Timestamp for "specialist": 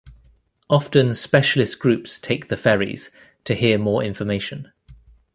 1.13-1.77